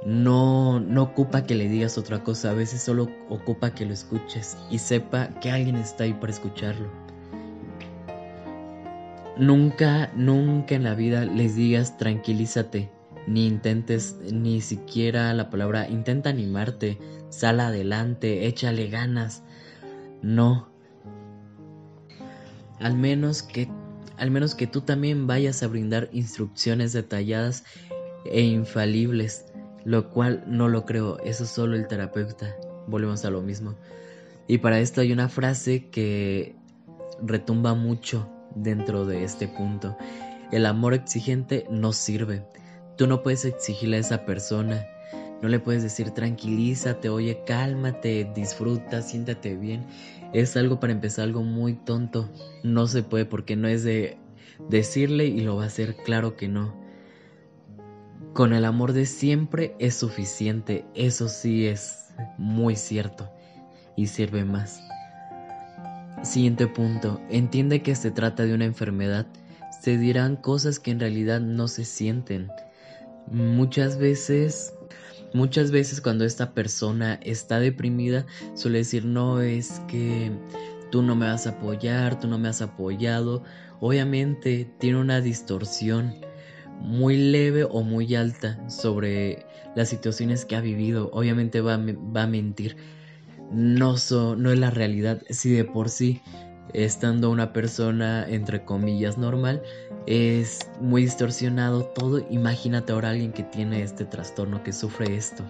No, 0.05 0.79
no 0.79 1.01
ocupa 1.01 1.45
que 1.45 1.55
le 1.55 1.67
digas 1.67 1.97
otra 1.97 2.23
cosa, 2.23 2.51
a 2.51 2.53
veces 2.53 2.81
solo 2.81 3.09
ocupa 3.29 3.73
que 3.73 3.85
lo 3.85 3.93
escuches 3.93 4.55
y 4.69 4.77
sepa 4.77 5.29
que 5.39 5.49
alguien 5.49 5.77
está 5.77 6.03
ahí 6.03 6.13
para 6.13 6.31
escucharlo. 6.31 6.89
Nunca, 9.37 10.11
nunca 10.15 10.75
en 10.75 10.83
la 10.83 10.93
vida 10.93 11.25
les 11.25 11.55
digas 11.55 11.97
tranquilízate, 11.97 12.89
ni 13.27 13.47
intentes 13.47 14.17
ni 14.31 14.61
siquiera 14.61 15.33
la 15.33 15.49
palabra 15.49 15.89
intenta 15.89 16.29
animarte, 16.29 16.99
sal 17.29 17.59
adelante, 17.59 18.47
échale 18.47 18.89
ganas. 18.89 19.43
No, 20.21 20.69
al 22.79 22.95
menos 22.95 23.43
que 23.43 23.69
al 24.17 24.31
menos 24.31 24.55
que 24.55 24.67
tú 24.67 24.81
también 24.81 25.27
vayas 25.27 25.61
a 25.61 25.67
brindar 25.67 26.09
instrucciones 26.13 26.93
detalladas 26.93 27.65
e 28.25 28.41
infalibles, 28.41 29.45
lo 29.83 30.09
cual 30.09 30.43
no 30.47 30.69
lo 30.69 30.85
creo, 30.85 31.19
eso 31.19 31.45
solo 31.45 31.75
el 31.75 31.87
terapeuta. 31.87 32.55
Volvemos 32.87 33.25
a 33.25 33.29
lo 33.29 33.41
mismo. 33.41 33.75
Y 34.47 34.59
para 34.59 34.79
esto 34.79 35.01
hay 35.01 35.11
una 35.11 35.27
frase 35.27 35.89
que 35.89 36.55
retumba 37.21 37.73
mucho 37.73 38.29
dentro 38.55 39.05
de 39.05 39.23
este 39.23 39.47
punto. 39.47 39.97
El 40.51 40.65
amor 40.65 40.93
exigente 40.93 41.65
no 41.69 41.91
sirve. 41.91 42.45
Tú 42.97 43.07
no 43.07 43.23
puedes 43.23 43.45
exigirle 43.45 43.97
a 43.97 44.01
esa 44.01 44.25
persona. 44.25 44.85
No 45.41 45.49
le 45.49 45.59
puedes 45.59 45.83
decir 45.83 46.11
tranquilízate, 46.11 47.09
oye, 47.09 47.41
cálmate, 47.45 48.31
disfruta, 48.33 49.01
siéntate 49.01 49.55
bien 49.55 49.85
es 50.41 50.57
algo 50.57 50.79
para 50.79 50.93
empezar 50.93 51.23
algo 51.23 51.43
muy 51.43 51.73
tonto. 51.73 52.29
No 52.63 52.87
se 52.87 53.03
puede 53.03 53.25
porque 53.25 53.55
no 53.55 53.67
es 53.67 53.83
de 53.83 54.17
decirle 54.69 55.25
y 55.25 55.41
lo 55.41 55.55
va 55.55 55.63
a 55.63 55.67
hacer, 55.67 55.95
claro 55.95 56.35
que 56.35 56.47
no. 56.47 56.75
Con 58.33 58.53
el 58.53 58.65
amor 58.65 58.91
de 58.91 59.05
siempre 59.05 59.75
es 59.79 59.95
suficiente, 59.95 60.85
eso 60.93 61.29
sí 61.29 61.67
es 61.67 62.13
muy 62.37 62.75
cierto 62.75 63.31
y 63.95 64.07
sirve 64.07 64.43
más. 64.43 64.81
Siguiente 66.23 66.67
punto, 66.67 67.21
entiende 67.29 67.81
que 67.81 67.95
se 67.95 68.11
trata 68.11 68.43
de 68.43 68.53
una 68.53 68.65
enfermedad. 68.65 69.27
Se 69.81 69.97
dirán 69.97 70.35
cosas 70.35 70.79
que 70.79 70.91
en 70.91 70.99
realidad 70.99 71.39
no 71.39 71.67
se 71.69 71.85
sienten. 71.85 72.49
Muchas 73.27 73.97
veces 73.97 74.73
Muchas 75.35 75.69
veces 75.69 75.99
cuando 75.99 76.23
esta 76.23 76.53
persona 76.53 77.19
está 77.21 77.59
deprimida 77.59 78.25
suele 78.53 78.77
decir 78.77 79.03
no 79.03 79.41
es 79.41 79.81
que 79.89 80.31
tú 80.91 81.01
no 81.01 81.13
me 81.13 81.25
vas 81.25 81.45
a 81.45 81.49
apoyar, 81.49 82.17
tú 82.21 82.29
no 82.29 82.37
me 82.37 82.47
has 82.47 82.61
apoyado. 82.61 83.43
Obviamente 83.81 84.71
tiene 84.79 84.97
una 84.97 85.19
distorsión 85.19 86.15
muy 86.79 87.17
leve 87.17 87.65
o 87.65 87.81
muy 87.81 88.15
alta 88.15 88.57
sobre 88.69 89.45
las 89.75 89.89
situaciones 89.89 90.45
que 90.45 90.55
ha 90.55 90.61
vivido. 90.61 91.09
Obviamente 91.11 91.59
va, 91.59 91.75
va 91.75 92.23
a 92.23 92.27
mentir. 92.27 92.77
No, 93.51 93.95
no 94.37 94.51
es 94.53 94.59
la 94.59 94.71
realidad. 94.71 95.21
Si 95.29 95.51
de 95.51 95.65
por 95.65 95.89
sí 95.89 96.21
estando 96.73 97.29
una 97.29 97.53
persona 97.53 98.25
entre 98.27 98.63
comillas 98.63 99.17
normal, 99.17 99.61
es 100.07 100.59
muy 100.81 101.03
distorsionado 101.03 101.85
todo. 101.85 102.25
Imagínate 102.29 102.93
ahora 102.93 103.11
alguien 103.11 103.31
que 103.31 103.43
tiene 103.43 103.81
este 103.81 104.05
trastorno, 104.05 104.63
que 104.63 104.73
sufre 104.73 105.15
esto. 105.15 105.43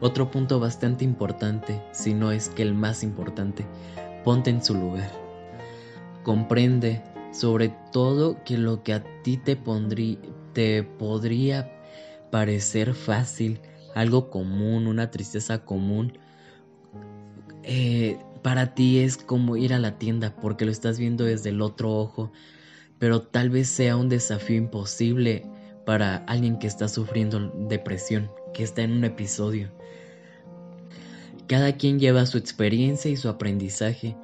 Otro 0.00 0.30
punto 0.30 0.60
bastante 0.60 1.04
importante, 1.04 1.82
si 1.92 2.14
no 2.14 2.32
es 2.32 2.48
que 2.48 2.62
el 2.62 2.74
más 2.74 3.02
importante, 3.02 3.66
ponte 4.24 4.50
en 4.50 4.64
su 4.64 4.74
lugar. 4.74 5.10
Comprende 6.22 7.02
sobre 7.32 7.74
todo 7.92 8.42
que 8.44 8.56
lo 8.56 8.82
que 8.82 8.94
a 8.94 9.04
ti 9.22 9.36
te, 9.36 9.58
te 10.52 10.82
podría 10.82 11.70
parecer 12.30 12.94
fácil, 12.94 13.60
algo 13.94 14.30
común, 14.30 14.86
una 14.86 15.10
tristeza 15.10 15.64
común, 15.64 16.18
eh, 17.62 18.18
para 18.42 18.74
ti 18.74 19.00
es 19.00 19.16
como 19.16 19.56
ir 19.56 19.74
a 19.74 19.78
la 19.78 19.98
tienda 19.98 20.34
porque 20.40 20.64
lo 20.64 20.70
estás 20.70 20.98
viendo 20.98 21.24
desde 21.24 21.50
el 21.50 21.60
otro 21.60 21.92
ojo, 21.92 22.32
pero 22.98 23.22
tal 23.22 23.50
vez 23.50 23.68
sea 23.68 23.96
un 23.96 24.08
desafío 24.08 24.56
imposible 24.56 25.46
para 25.84 26.16
alguien 26.26 26.58
que 26.58 26.66
está 26.66 26.88
sufriendo 26.88 27.52
depresión, 27.68 28.30
que 28.54 28.62
está 28.62 28.82
en 28.82 28.92
un 28.92 29.04
episodio. 29.04 29.70
Cada 31.46 31.76
quien 31.76 31.98
lleva 31.98 32.26
su 32.26 32.38
experiencia 32.38 33.10
y 33.10 33.16
su 33.16 33.28
aprendizaje. 33.28 34.16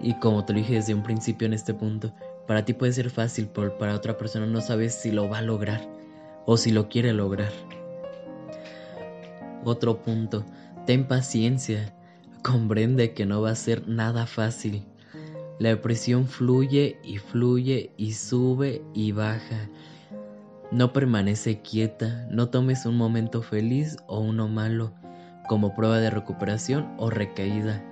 Y 0.00 0.14
como 0.18 0.44
te 0.44 0.52
lo 0.52 0.60
dije 0.60 0.74
desde 0.74 0.94
un 0.94 1.02
principio 1.02 1.46
en 1.46 1.52
este 1.52 1.74
punto, 1.74 2.12
para 2.46 2.64
ti 2.64 2.72
puede 2.72 2.92
ser 2.92 3.10
fácil, 3.10 3.48
pero 3.52 3.76
para 3.76 3.94
otra 3.94 4.16
persona 4.16 4.46
no 4.46 4.60
sabes 4.60 4.94
si 4.94 5.10
lo 5.10 5.28
va 5.28 5.38
a 5.38 5.42
lograr 5.42 5.86
o 6.46 6.56
si 6.56 6.70
lo 6.70 6.88
quiere 6.88 7.12
lograr. 7.12 7.52
Otro 9.64 10.00
punto, 10.02 10.44
ten 10.86 11.08
paciencia 11.08 11.92
comprende 12.46 13.12
que 13.12 13.26
no 13.26 13.42
va 13.42 13.50
a 13.50 13.56
ser 13.56 13.88
nada 13.88 14.24
fácil. 14.26 14.84
La 15.58 15.70
depresión 15.70 16.28
fluye 16.28 16.96
y 17.02 17.18
fluye 17.18 17.90
y 17.96 18.12
sube 18.12 18.82
y 18.94 19.10
baja. 19.10 19.68
No 20.70 20.92
permanece 20.92 21.60
quieta, 21.60 22.26
no 22.30 22.48
tomes 22.48 22.86
un 22.86 22.96
momento 22.96 23.42
feliz 23.42 23.96
o 24.06 24.20
uno 24.20 24.46
malo 24.46 24.92
como 25.48 25.74
prueba 25.74 25.98
de 25.98 26.10
recuperación 26.10 26.94
o 26.98 27.10
recaída. 27.10 27.84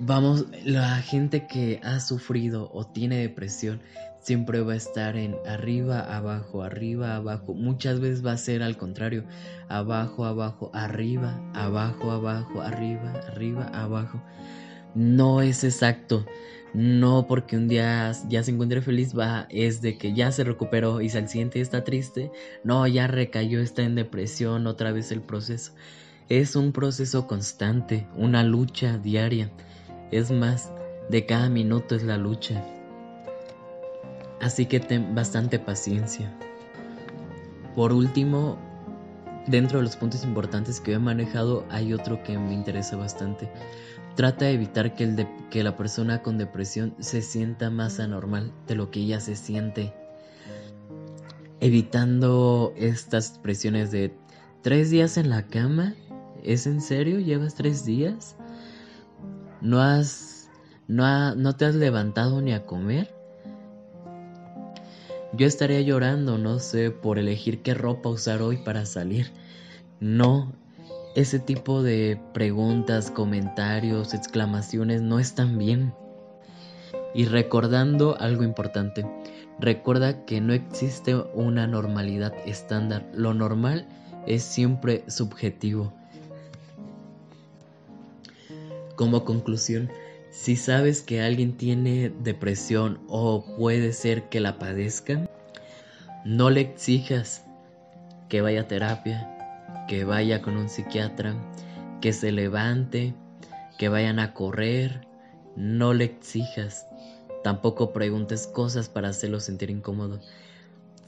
Vamos, 0.00 0.46
la 0.64 0.96
gente 0.96 1.46
que 1.46 1.80
ha 1.84 2.00
sufrido 2.00 2.70
o 2.72 2.86
tiene 2.86 3.18
depresión 3.18 3.80
siempre 4.20 4.60
va 4.60 4.74
a 4.74 4.76
estar 4.76 5.16
en 5.16 5.36
arriba, 5.46 6.00
abajo, 6.00 6.62
arriba, 6.62 7.16
abajo. 7.16 7.54
Muchas 7.54 8.00
veces 8.00 8.24
va 8.24 8.32
a 8.32 8.36
ser 8.36 8.62
al 8.62 8.76
contrario, 8.76 9.24
abajo, 9.68 10.24
abajo, 10.24 10.70
arriba, 10.72 11.40
abajo, 11.54 12.10
abajo, 12.10 12.60
arriba, 12.60 13.12
arriba, 13.28 13.70
abajo. 13.72 14.22
No 14.94 15.42
es 15.42 15.64
exacto. 15.64 16.24
No 16.74 17.26
porque 17.26 17.56
un 17.56 17.68
día 17.68 18.12
ya 18.28 18.42
se 18.42 18.50
encuentre 18.50 18.82
feliz 18.82 19.18
va, 19.18 19.46
es 19.48 19.80
de 19.80 19.96
que 19.96 20.12
ya 20.12 20.30
se 20.32 20.44
recuperó 20.44 21.00
y 21.00 21.08
al 21.10 21.28
siguiente 21.28 21.60
está 21.60 21.82
triste. 21.82 22.30
No, 22.62 22.86
ya 22.86 23.06
recayó, 23.06 23.60
está 23.60 23.82
en 23.82 23.94
depresión, 23.94 24.66
otra 24.66 24.92
vez 24.92 25.10
el 25.10 25.22
proceso. 25.22 25.72
Es 26.28 26.56
un 26.56 26.72
proceso 26.72 27.26
constante, 27.26 28.06
una 28.16 28.44
lucha 28.44 28.98
diaria. 28.98 29.50
Es 30.10 30.30
más, 30.30 30.70
de 31.08 31.24
cada 31.24 31.48
minuto 31.48 31.94
es 31.94 32.02
la 32.02 32.18
lucha. 32.18 32.62
Así 34.40 34.66
que 34.66 34.80
ten 34.80 35.14
bastante 35.14 35.58
paciencia. 35.58 36.32
Por 37.74 37.92
último, 37.92 38.58
dentro 39.46 39.78
de 39.78 39.84
los 39.84 39.96
puntos 39.96 40.24
importantes 40.24 40.80
que 40.80 40.92
he 40.92 40.98
manejado, 40.98 41.64
hay 41.70 41.92
otro 41.92 42.22
que 42.22 42.38
me 42.38 42.52
interesa 42.52 42.96
bastante. 42.96 43.50
Trata 44.14 44.46
de 44.46 44.52
evitar 44.52 44.94
que, 44.94 45.04
el 45.04 45.28
que 45.50 45.62
la 45.62 45.76
persona 45.76 46.22
con 46.22 46.38
depresión 46.38 46.94
se 46.98 47.22
sienta 47.22 47.70
más 47.70 48.00
anormal 48.00 48.52
de 48.66 48.74
lo 48.74 48.90
que 48.90 49.00
ella 49.00 49.20
se 49.20 49.36
siente. 49.36 49.92
Evitando 51.60 52.72
estas 52.76 53.30
expresiones 53.30 53.90
de 53.90 54.16
tres 54.62 54.90
días 54.90 55.16
en 55.16 55.30
la 55.30 55.46
cama. 55.46 55.94
¿Es 56.44 56.66
en 56.66 56.80
serio? 56.80 57.18
¿Llevas 57.18 57.54
tres 57.54 57.84
días? 57.84 58.36
¿No 59.60 59.80
has... 59.80 60.48
no, 60.86 61.34
no 61.34 61.56
te 61.56 61.64
has 61.64 61.74
levantado 61.74 62.40
ni 62.40 62.52
a 62.52 62.64
comer? 62.64 63.17
Yo 65.32 65.46
estaría 65.46 65.82
llorando, 65.82 66.38
no 66.38 66.58
sé, 66.58 66.90
por 66.90 67.18
elegir 67.18 67.62
qué 67.62 67.74
ropa 67.74 68.08
usar 68.08 68.40
hoy 68.40 68.56
para 68.56 68.86
salir. 68.86 69.30
No, 70.00 70.52
ese 71.14 71.38
tipo 71.38 71.82
de 71.82 72.18
preguntas, 72.32 73.10
comentarios, 73.10 74.14
exclamaciones 74.14 75.02
no 75.02 75.18
están 75.18 75.58
bien. 75.58 75.92
Y 77.14 77.26
recordando 77.26 78.16
algo 78.18 78.42
importante, 78.42 79.04
recuerda 79.58 80.24
que 80.24 80.40
no 80.40 80.54
existe 80.54 81.14
una 81.16 81.66
normalidad 81.66 82.32
estándar. 82.46 83.06
Lo 83.12 83.34
normal 83.34 83.86
es 84.26 84.42
siempre 84.42 85.04
subjetivo. 85.08 85.92
Como 88.96 89.24
conclusión, 89.24 89.90
si 90.30 90.56
sabes 90.56 91.02
que 91.02 91.22
alguien 91.22 91.56
tiene 91.56 92.10
depresión 92.10 93.00
o 93.08 93.44
puede 93.56 93.92
ser 93.92 94.28
que 94.28 94.40
la 94.40 94.58
padezca, 94.58 95.28
no 96.24 96.50
le 96.50 96.60
exijas 96.60 97.44
que 98.28 98.42
vaya 98.42 98.62
a 98.62 98.68
terapia, 98.68 99.86
que 99.88 100.04
vaya 100.04 100.42
con 100.42 100.56
un 100.56 100.68
psiquiatra, 100.68 101.34
que 102.00 102.12
se 102.12 102.30
levante, 102.32 103.14
que 103.78 103.88
vayan 103.88 104.18
a 104.18 104.34
correr. 104.34 105.06
No 105.56 105.94
le 105.94 106.04
exijas. 106.04 106.86
Tampoco 107.42 107.92
preguntes 107.92 108.46
cosas 108.46 108.88
para 108.88 109.08
hacerlo 109.08 109.40
sentir 109.40 109.70
incómodo. 109.70 110.20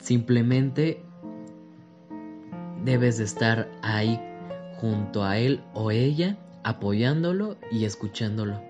Simplemente 0.00 1.02
debes 2.84 3.18
de 3.18 3.24
estar 3.24 3.68
ahí 3.82 4.18
junto 4.80 5.24
a 5.24 5.38
él 5.38 5.62
o 5.74 5.90
ella, 5.90 6.38
apoyándolo 6.64 7.58
y 7.70 7.84
escuchándolo. 7.84 8.69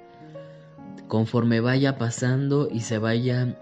Conforme 1.10 1.58
vaya 1.58 1.98
pasando 1.98 2.68
y 2.70 2.82
se 2.82 2.98
vaya 2.98 3.56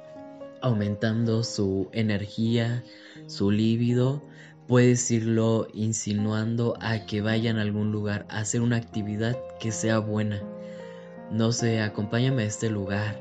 aumentando 0.61 1.43
su 1.43 1.89
energía, 1.93 2.85
su 3.27 3.51
líbido, 3.51 4.23
puedes 4.67 5.11
irlo 5.11 5.67
insinuando 5.73 6.77
a 6.83 7.07
que 7.07 7.23
vayan 7.23 7.57
a 7.57 7.63
algún 7.63 7.91
lugar 7.91 8.27
a 8.29 8.41
hacer 8.41 8.61
una 8.61 8.77
actividad 8.77 9.35
que 9.61 9.73
sea 9.73 9.99
buena. 9.99 10.43
No 11.31 11.51
sé, 11.53 11.81
acompáñame 11.81 12.43
a 12.43 12.47
este 12.47 12.69
lugar. 12.69 13.19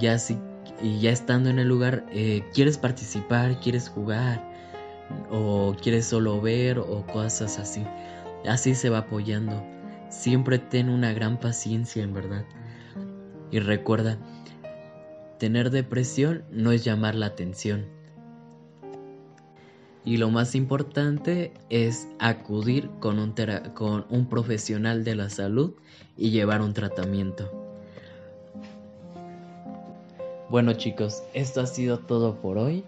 Ya 0.00 0.18
si 0.18 0.36
y 0.82 0.98
ya 0.98 1.12
estando 1.12 1.48
en 1.48 1.60
el 1.60 1.68
lugar, 1.68 2.04
eh, 2.10 2.42
quieres 2.52 2.76
participar, 2.76 3.60
quieres 3.60 3.88
jugar, 3.88 4.42
o 5.30 5.76
quieres 5.80 6.06
solo 6.06 6.40
ver, 6.40 6.80
o 6.80 7.06
cosas 7.06 7.60
así. 7.60 7.86
Así 8.48 8.74
se 8.74 8.90
va 8.90 8.98
apoyando. 8.98 9.64
Siempre 10.08 10.58
ten 10.58 10.88
una 10.88 11.12
gran 11.12 11.38
paciencia, 11.38 12.02
en 12.02 12.14
verdad. 12.14 12.44
Y 13.54 13.60
recuerda, 13.60 14.18
tener 15.38 15.70
depresión 15.70 16.42
no 16.50 16.72
es 16.72 16.82
llamar 16.82 17.14
la 17.14 17.26
atención. 17.26 17.86
Y 20.04 20.16
lo 20.16 20.28
más 20.28 20.56
importante 20.56 21.52
es 21.70 22.08
acudir 22.18 22.90
con 22.98 23.20
un, 23.20 24.26
profesional 24.28 25.04
de 25.04 25.14
la 25.14 25.30
salud 25.30 25.74
y 26.16 26.30
llevar 26.30 26.62
un 26.62 26.74
tratamiento. 26.74 27.48
Bueno 30.50 30.72
chicos, 30.72 31.22
esto 31.32 31.60
ha 31.60 31.68
sido 31.68 32.00
todo 32.00 32.40
por 32.40 32.58
hoy. 32.58 32.82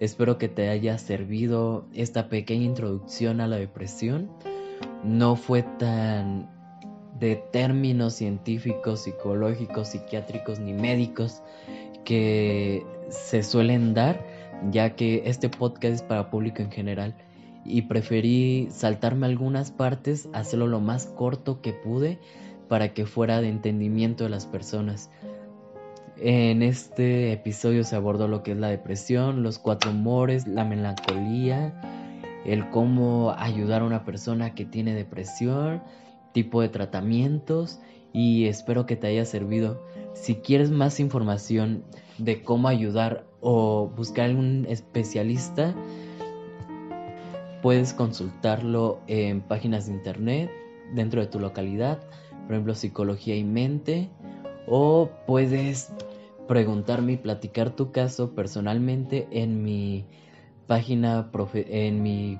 Espero 0.00 0.36
que 0.36 0.48
te 0.48 0.68
haya 0.68 0.98
servido 0.98 1.86
esta 1.94 2.28
pequeña 2.28 2.64
introducción 2.64 3.40
a 3.40 3.46
la 3.46 3.56
depresión. 3.56 4.28
No 5.02 5.34
fue 5.36 5.62
tan 5.62 6.59
de 7.20 7.36
términos 7.36 8.14
científicos, 8.14 9.02
psicológicos, 9.02 9.88
psiquiátricos 9.88 10.58
ni 10.58 10.72
médicos 10.72 11.42
que 12.04 12.84
se 13.10 13.42
suelen 13.42 13.94
dar, 13.94 14.24
ya 14.70 14.96
que 14.96 15.22
este 15.26 15.48
podcast 15.48 15.94
es 15.94 16.02
para 16.02 16.30
público 16.30 16.62
en 16.62 16.70
general 16.70 17.14
y 17.64 17.82
preferí 17.82 18.68
saltarme 18.70 19.26
algunas 19.26 19.70
partes, 19.70 20.28
hacerlo 20.32 20.66
lo 20.66 20.80
más 20.80 21.06
corto 21.06 21.60
que 21.60 21.72
pude 21.72 22.18
para 22.68 22.94
que 22.94 23.04
fuera 23.04 23.40
de 23.40 23.48
entendimiento 23.48 24.24
de 24.24 24.30
las 24.30 24.46
personas. 24.46 25.10
En 26.16 26.62
este 26.62 27.32
episodio 27.32 27.84
se 27.84 27.96
abordó 27.96 28.28
lo 28.28 28.42
que 28.42 28.52
es 28.52 28.58
la 28.58 28.68
depresión, 28.68 29.42
los 29.42 29.58
cuatro 29.58 29.90
humores, 29.90 30.46
la 30.46 30.64
melancolía, 30.64 31.80
el 32.44 32.68
cómo 32.70 33.34
ayudar 33.38 33.82
a 33.82 33.86
una 33.86 34.04
persona 34.04 34.54
que 34.54 34.64
tiene 34.64 34.94
depresión, 34.94 35.82
tipo 36.32 36.60
de 36.60 36.68
tratamientos 36.68 37.80
y 38.12 38.46
espero 38.46 38.86
que 38.86 38.96
te 38.96 39.06
haya 39.06 39.24
servido. 39.24 39.82
Si 40.14 40.36
quieres 40.36 40.70
más 40.70 41.00
información 41.00 41.84
de 42.18 42.42
cómo 42.42 42.68
ayudar 42.68 43.24
o 43.40 43.88
buscar 43.88 44.34
un 44.34 44.66
especialista, 44.68 45.74
puedes 47.62 47.94
consultarlo 47.94 49.00
en 49.06 49.40
páginas 49.40 49.86
de 49.86 49.92
internet 49.92 50.50
dentro 50.94 51.20
de 51.20 51.26
tu 51.26 51.38
localidad, 51.38 52.00
por 52.46 52.54
ejemplo 52.54 52.74
Psicología 52.74 53.36
y 53.36 53.44
Mente, 53.44 54.10
o 54.66 55.10
puedes 55.26 55.92
preguntarme 56.48 57.12
y 57.12 57.16
platicar 57.16 57.70
tu 57.70 57.92
caso 57.92 58.34
personalmente 58.34 59.28
en 59.30 59.62
mi 59.62 60.04
página, 60.66 61.30
en 61.54 62.02
mi 62.02 62.38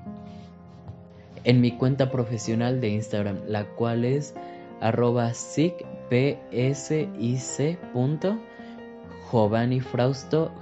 en 1.43 1.61
mi 1.61 1.71
cuenta 1.71 2.11
profesional 2.11 2.81
de 2.81 2.89
Instagram, 2.89 3.39
la 3.47 3.65
cual 3.65 4.05
es 4.05 4.33
arroba 4.79 5.31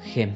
gem. 0.04 0.32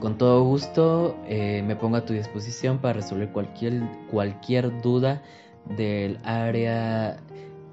Con 0.00 0.18
todo 0.18 0.44
gusto 0.44 1.16
eh, 1.26 1.62
me 1.66 1.76
pongo 1.76 1.96
a 1.96 2.04
tu 2.04 2.12
disposición 2.12 2.78
para 2.78 2.94
resolver 2.94 3.30
cualquier, 3.30 3.82
cualquier 4.10 4.82
duda 4.82 5.22
del 5.76 6.18
área 6.24 7.16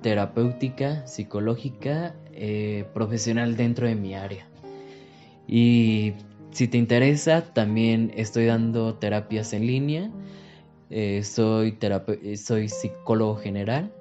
terapéutica, 0.02 1.06
psicológica, 1.06 2.16
eh, 2.34 2.86
profesional 2.94 3.58
dentro 3.58 3.86
de 3.88 3.96
mi 3.96 4.16
área. 4.16 4.48
Y 5.48 6.14
si 6.52 6.68
te 6.68 6.78
interesa, 6.78 7.42
también 7.54 8.12
estoy 8.16 8.46
dando 8.46 8.96
terapias 8.96 9.54
en 9.54 9.68
línea 9.68 10.10
eh, 10.92 11.24
soy, 11.24 11.78
eh, 11.82 12.38
soy 12.38 12.68
psicólogo 12.68 13.38
general 13.38 13.92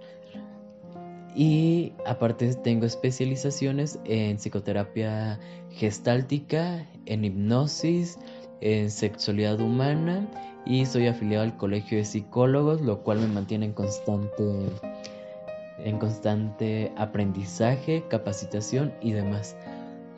y 1.36 1.92
aparte 2.04 2.52
tengo 2.56 2.86
especializaciones 2.86 4.00
en 4.04 4.36
psicoterapia 4.38 5.38
gestáltica, 5.70 6.84
en 7.06 7.24
hipnosis, 7.24 8.18
en 8.60 8.90
sexualidad 8.90 9.60
humana 9.60 10.28
y 10.66 10.84
soy 10.84 11.06
afiliado 11.06 11.44
al 11.44 11.56
Colegio 11.56 11.98
de 11.98 12.04
Psicólogos, 12.04 12.80
lo 12.80 13.02
cual 13.02 13.20
me 13.20 13.28
mantiene 13.28 13.66
en 13.66 13.72
constante 13.72 14.44
en 15.84 15.98
constante 15.98 16.92
aprendizaje, 16.96 18.04
capacitación 18.08 18.92
y 19.00 19.12
demás. 19.12 19.56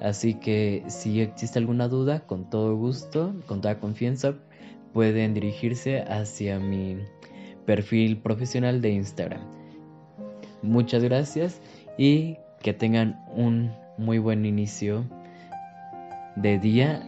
Así 0.00 0.34
que 0.34 0.82
si 0.88 1.20
existe 1.20 1.58
alguna 1.58 1.86
duda, 1.86 2.26
con 2.26 2.50
todo 2.50 2.74
gusto, 2.76 3.34
con 3.46 3.60
toda 3.60 3.78
confianza, 3.78 4.34
pueden 4.92 5.34
dirigirse 5.34 6.02
hacia 6.02 6.58
mi 6.58 6.98
perfil 7.66 8.18
profesional 8.18 8.80
de 8.80 8.90
Instagram. 8.90 9.42
Muchas 10.62 11.02
gracias 11.02 11.60
y 11.98 12.36
que 12.60 12.72
tengan 12.72 13.24
un 13.34 13.72
muy 13.98 14.18
buen 14.18 14.46
inicio 14.46 15.04
de 16.36 16.58
día 16.58 17.02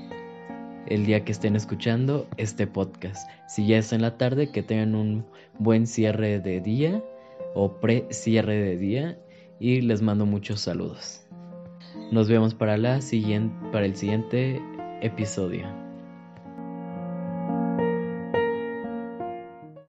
el 0.87 1.07
día 1.07 1.25
que 1.25 1.33
estén 1.33 1.57
escuchando 1.57 2.27
este 2.37 2.67
podcast. 2.67 3.29
Si 3.49 3.67
ya 3.67 3.79
es 3.79 3.93
en 3.93 4.03
la 4.03 4.19
tarde, 4.19 4.51
que 4.51 4.63
tengan 4.63 4.95
un 4.95 5.25
buen 5.59 5.87
cierre 5.87 6.41
de 6.41 6.61
día 6.61 7.03
o 7.55 7.81
pre-cierre 7.81 8.57
de 8.61 8.77
día 8.77 9.19
y 9.59 9.81
les 9.81 10.03
mando 10.03 10.27
muchos 10.27 10.61
saludos. 10.61 11.27
Nos 12.11 12.29
vemos 12.29 12.55
para, 12.55 12.77
la 12.77 13.01
siguiente, 13.01 13.55
para 13.73 13.87
el 13.87 13.97
siguiente 13.97 14.61
episodio. 15.01 15.84